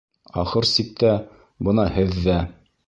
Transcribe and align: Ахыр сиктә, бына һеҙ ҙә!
Ахыр 0.43 0.67
сиктә, 0.71 1.11
бына 1.69 1.89
һеҙ 1.99 2.21
ҙә! 2.27 2.41